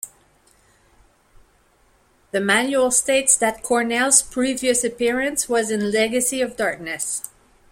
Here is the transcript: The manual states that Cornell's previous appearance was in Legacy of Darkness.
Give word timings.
The 2.31 2.41
manual 2.41 2.89
states 2.89 3.37
that 3.37 3.61
Cornell's 3.61 4.23
previous 4.23 4.83
appearance 4.83 5.47
was 5.47 5.69
in 5.69 5.91
Legacy 5.91 6.41
of 6.41 6.57
Darkness. 6.57 7.29